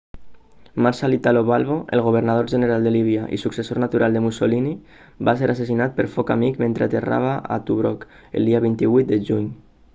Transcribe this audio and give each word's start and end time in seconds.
marshal 0.83 1.13
italo 1.13 1.43
balbo 1.49 1.75
el 1.95 2.01
governador-general 2.05 2.87
de 2.87 2.93
líbia 2.95 3.27
i 3.37 3.39
successor 3.43 3.81
natural 3.83 4.17
de 4.17 4.23
mussolini 4.25 4.73
va 5.29 5.37
ser 5.43 5.53
assassinat 5.55 5.95
per 5.99 6.09
foc 6.17 6.35
amic 6.37 6.61
mentre 6.67 6.87
aterrava 6.89 7.35
a 7.57 7.59
tobruk 7.69 8.07
el 8.41 8.49
dia 8.53 8.67
28 8.69 9.09
de 9.13 9.25
juny 9.29 9.51